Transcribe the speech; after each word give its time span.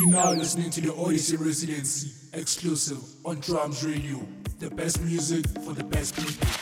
You're 0.00 0.12
now 0.12 0.32
listening 0.32 0.70
to 0.70 0.80
the 0.80 0.94
Odyssey 0.94 1.36
Residency, 1.36 2.10
exclusive 2.32 2.96
on 3.22 3.38
Drums 3.40 3.84
Radio. 3.84 4.26
The 4.58 4.70
best 4.70 5.02
music 5.02 5.46
for 5.62 5.74
the 5.74 5.84
best 5.84 6.16
people. 6.16 6.59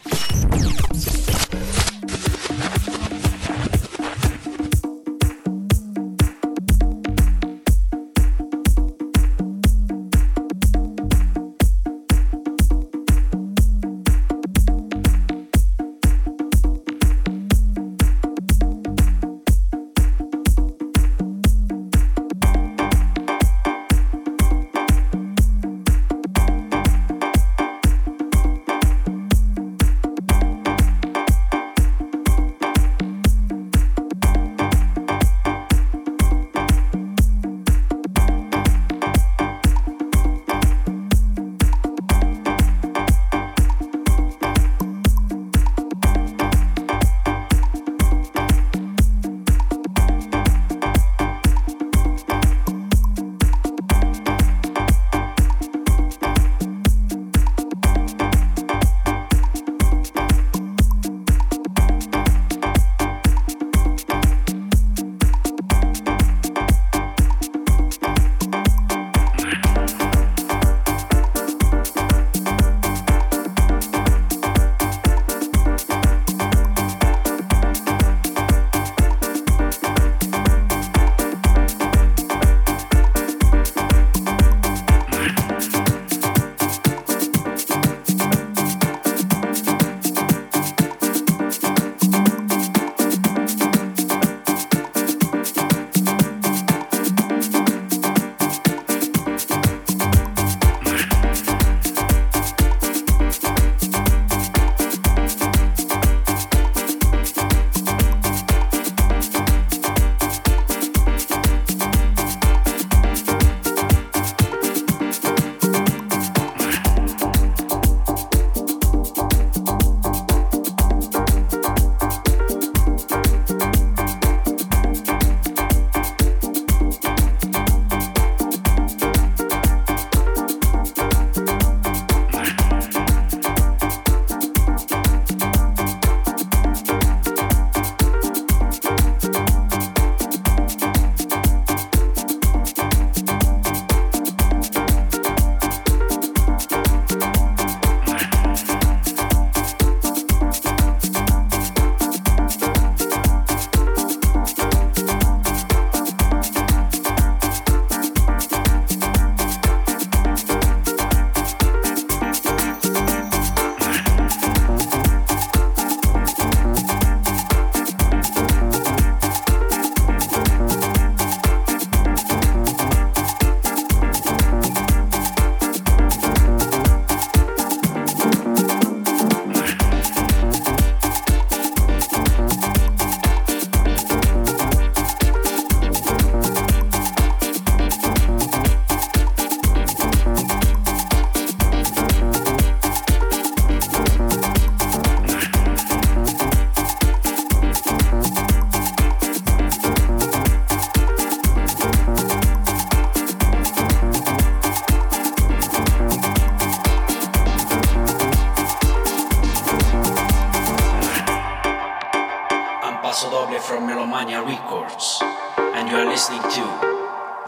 you're 215.91 216.05
listening 216.05 216.43
to 216.43 216.61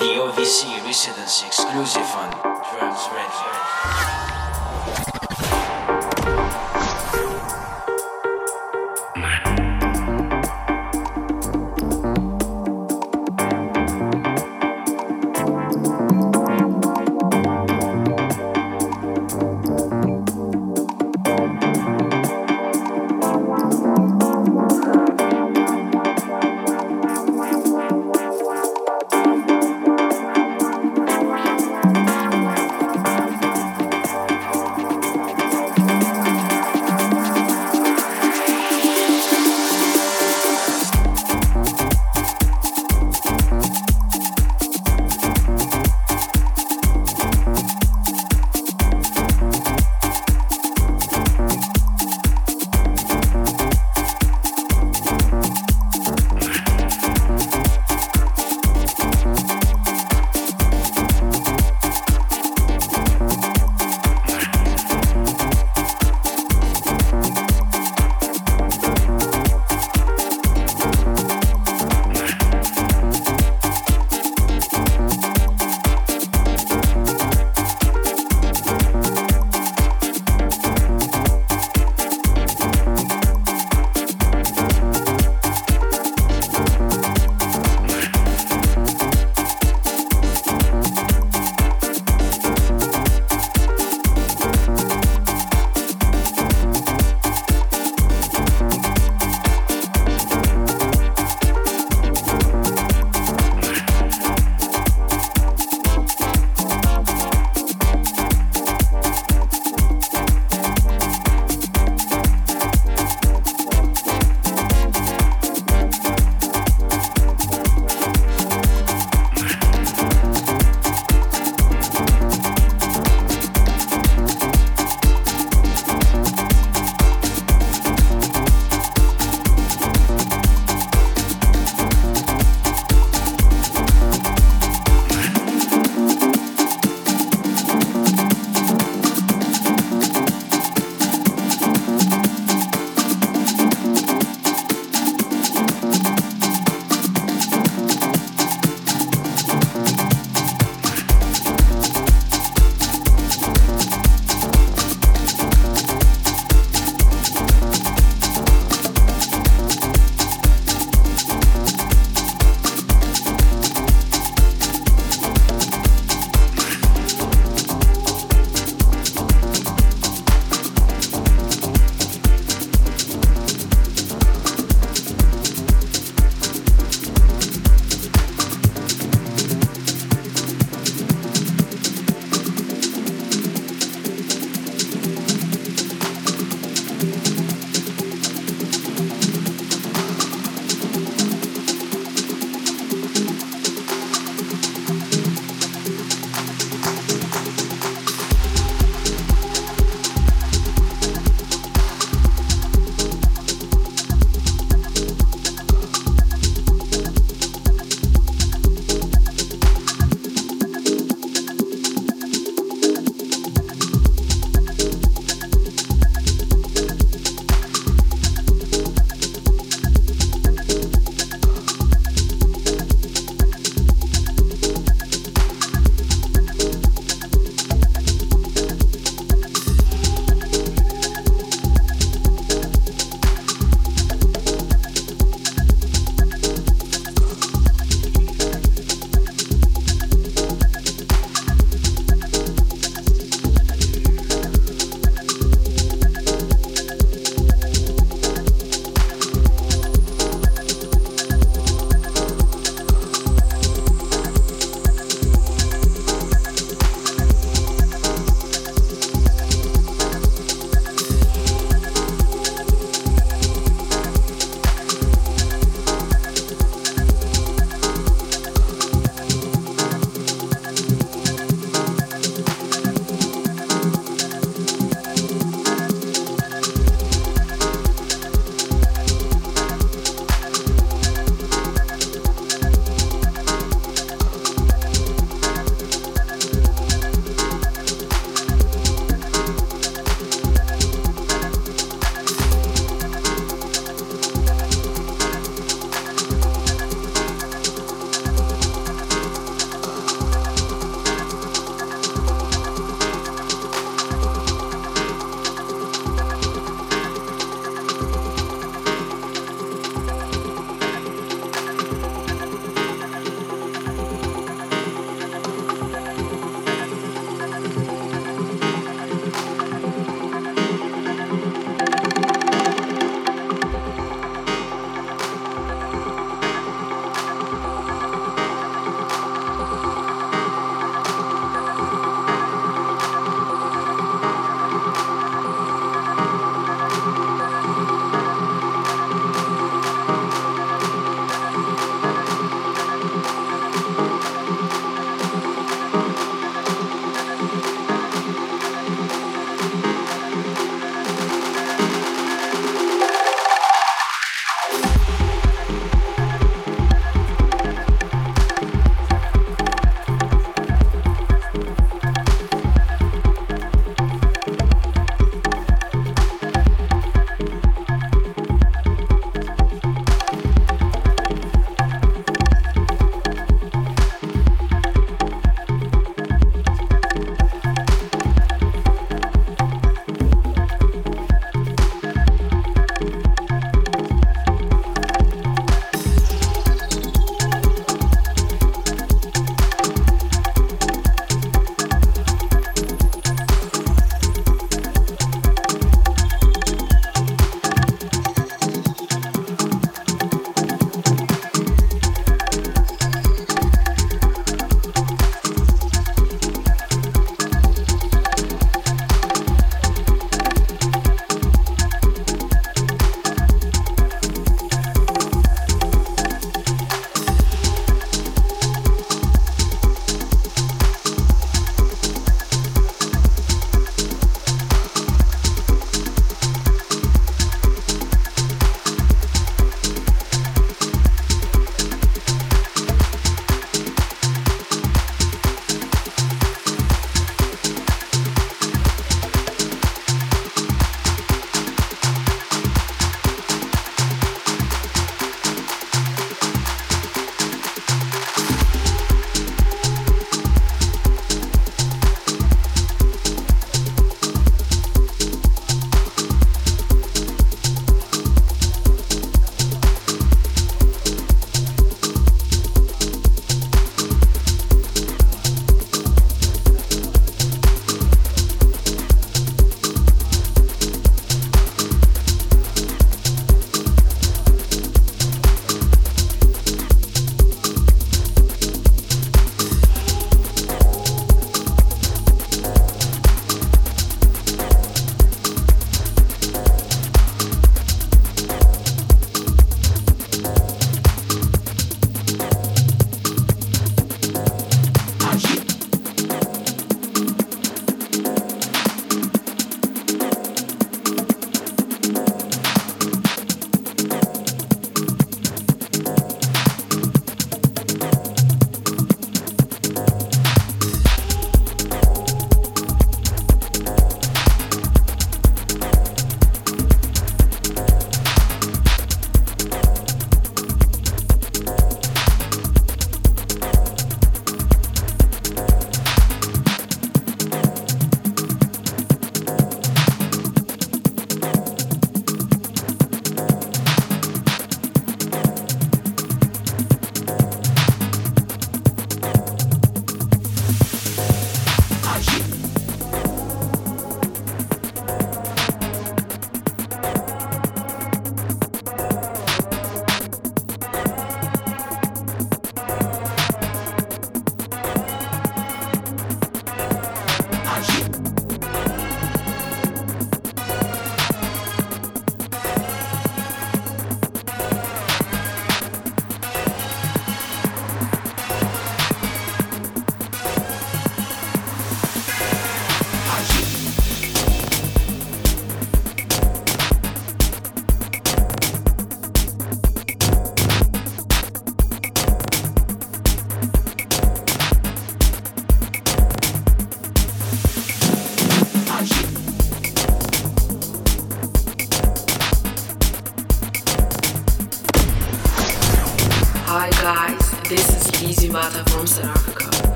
the 0.00 0.22
Odyssey 0.22 0.80
Residence 0.86 1.42
exclusive 1.44 2.08
on 2.16 2.30
Drums 2.72 4.31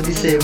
listening 0.00 0.40
to 0.40 0.41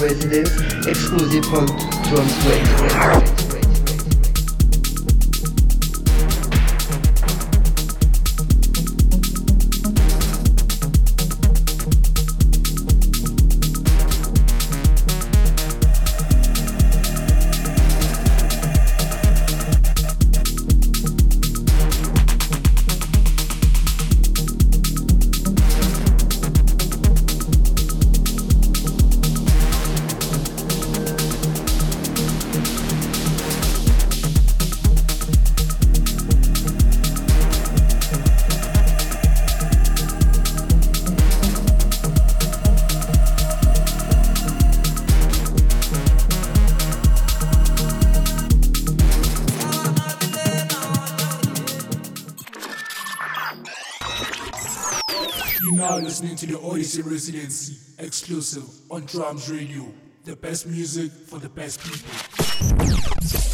You're 55.62 55.76
now 55.76 55.98
listening 55.98 56.36
to 56.36 56.46
the 56.46 56.60
Odyssey 56.60 57.02
Residency 57.02 57.76
exclusive 57.98 58.64
on 58.90 59.04
Drums 59.06 59.50
Radio. 59.50 59.86
The 60.24 60.36
best 60.36 60.66
music 60.66 61.10
for 61.10 61.38
the 61.38 61.48
best 61.48 61.80
people. 61.80 63.47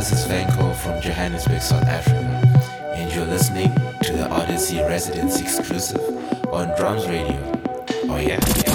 this 0.00 0.12
is 0.12 0.26
Vanco 0.26 0.74
from 0.74 0.98
Johannesburg, 1.02 1.60
South 1.60 1.82
Africa, 1.82 2.24
and 2.94 3.12
you're 3.12 3.26
listening 3.26 3.70
to 4.02 4.14
the 4.14 4.26
Odyssey 4.30 4.78
Residence 4.78 5.38
exclusive 5.42 6.00
on 6.46 6.74
Drums 6.74 7.06
Radio. 7.06 7.38
Oh, 8.08 8.16
yeah. 8.16 8.69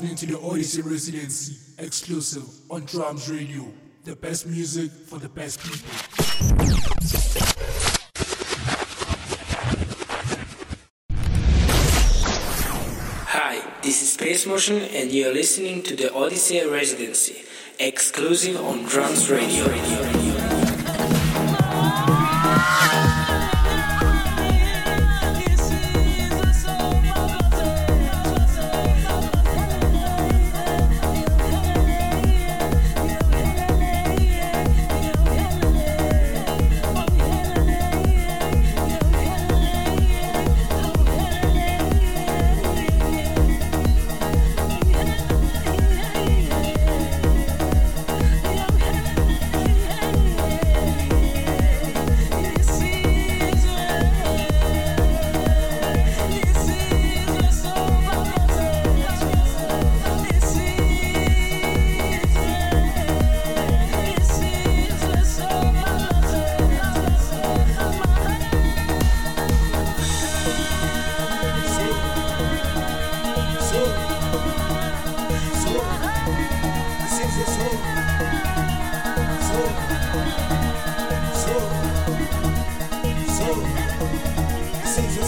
Listening 0.00 0.14
to 0.16 0.26
the 0.26 0.38
Odyssey 0.46 0.80
Residency 0.80 1.56
exclusive 1.76 2.44
on 2.70 2.84
Drums 2.84 3.28
Radio. 3.28 3.66
The 4.04 4.14
best 4.14 4.46
music 4.46 4.92
for 4.92 5.18
the 5.18 5.28
best 5.28 5.58
people. 5.58 5.90
Hi, 13.26 13.60
this 13.82 14.02
is 14.02 14.12
Space 14.12 14.46
Motion, 14.46 14.76
and 14.76 15.10
you're 15.10 15.34
listening 15.34 15.82
to 15.82 15.96
the 15.96 16.14
Odyssey 16.14 16.64
Residency, 16.64 17.42
exclusive 17.80 18.56
on 18.60 18.84
Drums 18.84 19.28
Radio. 19.28 19.66
Radio, 19.66 20.00
Radio, 20.00 20.02
Radio. 20.02 20.27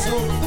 So 0.02 0.40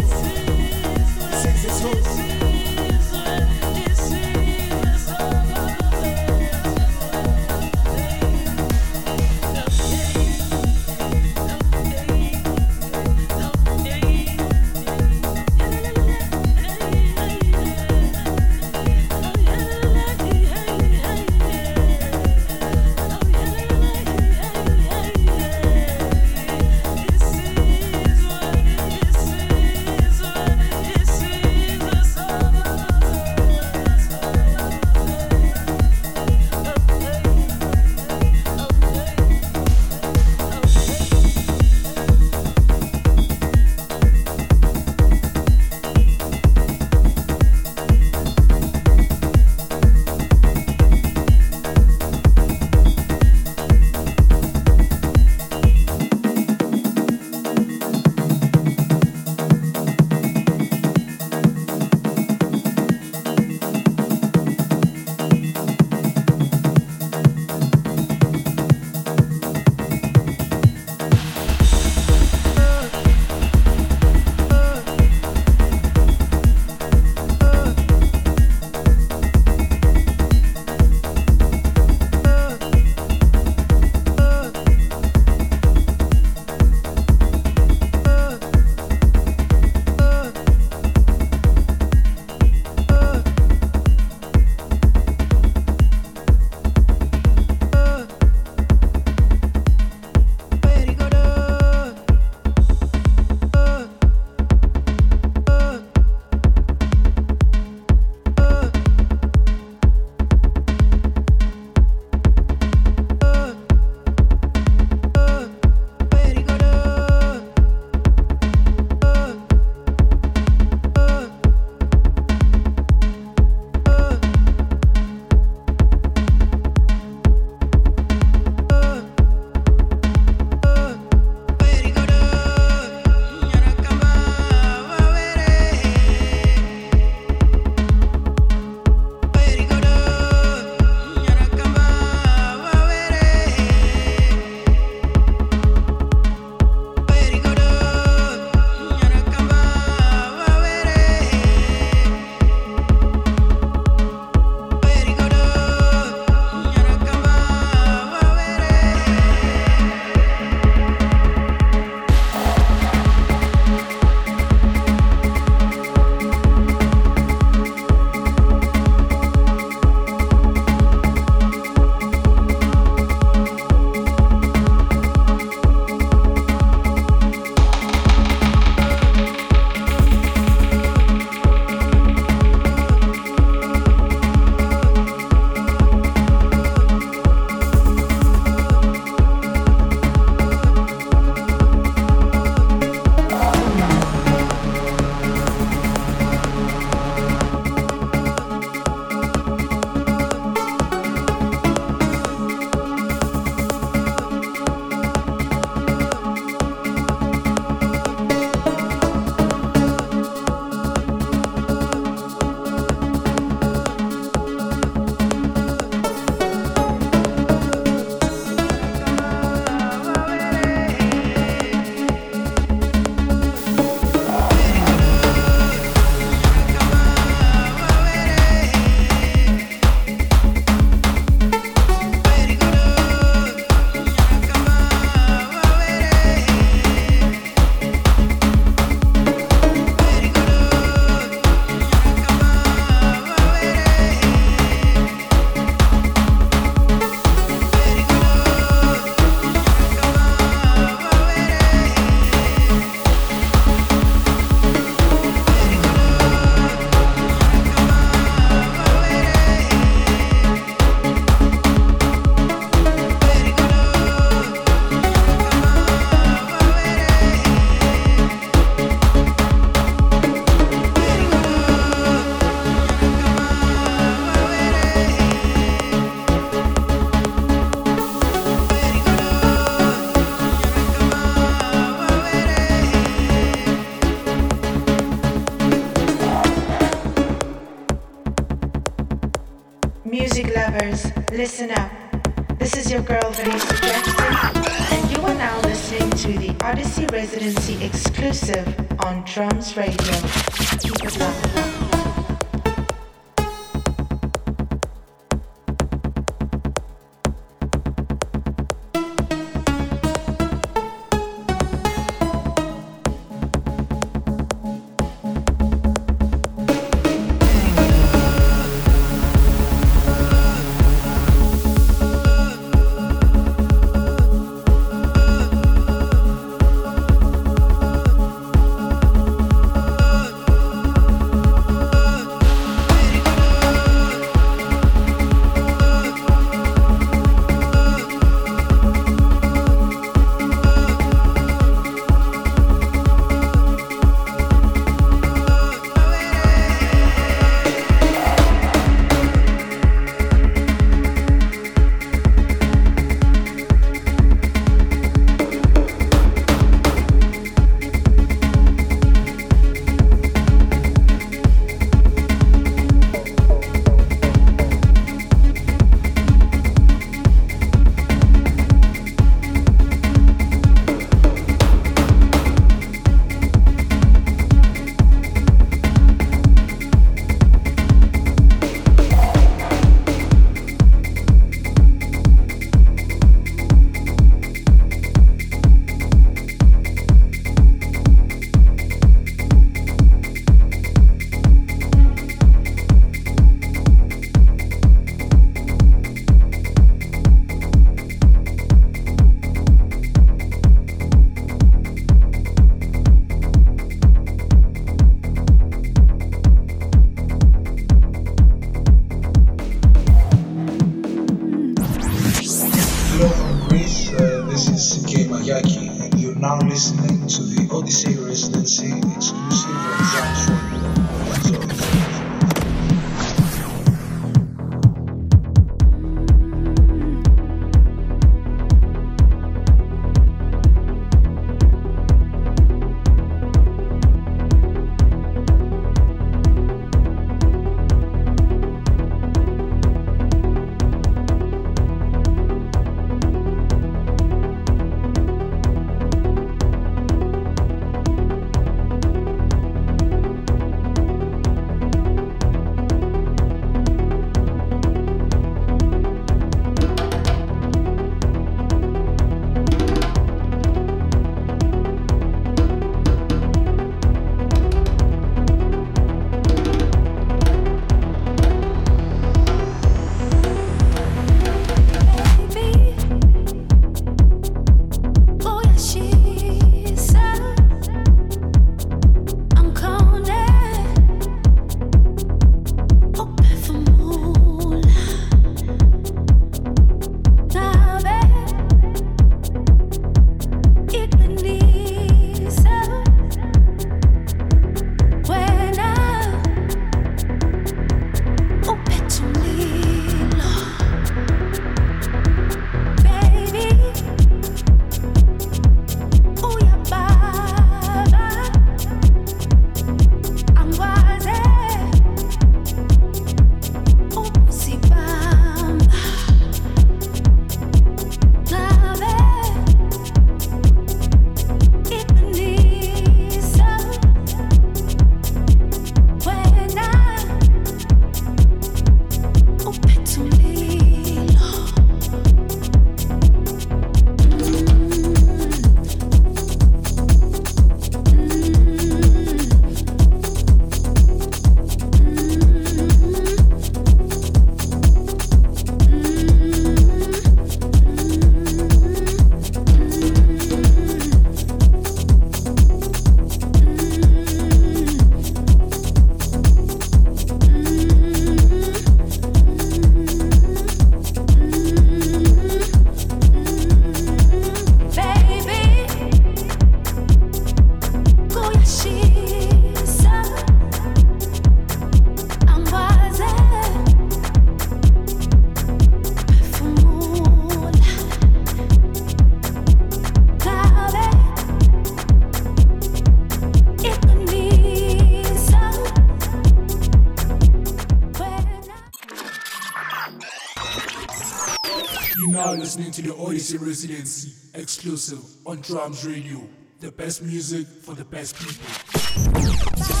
listening 592.61 592.91
to 592.91 593.01
the 593.01 593.15
Odyssey 593.15 593.57
Residency, 593.57 594.33
exclusive 594.53 595.17
on 595.47 595.61
Drums 595.61 596.05
Radio. 596.05 596.47
The 596.79 596.91
best 596.91 597.23
music 597.23 597.65
for 597.65 597.95
the 597.95 598.05
best 598.05 598.35
people. 598.35 600.00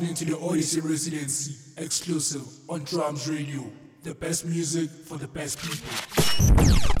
Listening 0.00 0.14
to 0.16 0.24
the 0.24 0.36
Odyssey 0.44 0.80
Residency, 0.80 1.54
exclusive 1.76 2.42
on 2.68 2.82
Drums 2.82 3.28
Radio. 3.28 3.64
The 4.02 4.12
best 4.12 4.44
music 4.44 4.90
for 4.90 5.18
the 5.18 5.28
best 5.28 5.60
people. 5.60 6.93